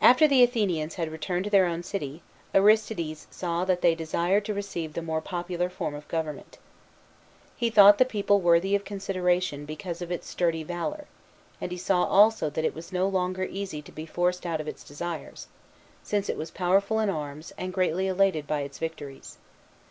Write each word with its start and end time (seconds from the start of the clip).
XXII. 0.00 0.06
After 0.06 0.28
the 0.28 0.42
Athenians 0.42 0.94
had 0.96 1.10
returned 1.10 1.44
to 1.44 1.50
their 1.50 1.64
own 1.64 1.82
city, 1.82 2.22
Aristides 2.54 3.26
saw 3.30 3.64
that 3.64 3.80
they 3.80 3.94
desired 3.94 4.44
to 4.44 4.52
receive 4.52 4.92
the 4.92 5.00
more 5.00 5.22
popular 5.22 5.70
form 5.70 5.94
of 5.94 6.06
government. 6.08 6.58
He 7.56 7.70
thought 7.70 7.96
the 7.96 8.04
people 8.04 8.38
worthy 8.42 8.74
of 8.74 8.84
consideration 8.84 9.64
because 9.64 10.02
of 10.02 10.12
its 10.12 10.28
sturdy 10.28 10.62
valour, 10.62 11.06
and 11.58 11.72
he 11.72 11.78
saw 11.78 12.04
also 12.04 12.50
that 12.50 12.66
it 12.66 12.74
was 12.74 12.92
no 12.92 13.08
longer 13.08 13.44
easy 13.44 13.80
to 13.80 13.92
be 13.92 14.04
forced 14.04 14.44
out 14.44 14.60
of 14.60 14.68
its 14.68 14.84
desires, 14.84 15.48
since 16.02 16.28
it 16.28 16.36
was 16.36 16.50
powerful 16.50 17.00
in 17.00 17.08
arms, 17.08 17.54
and 17.56 17.72
greatly 17.72 18.08
elated 18.08 18.46
by 18.46 18.60
its 18.60 18.76
victories. 18.78 19.38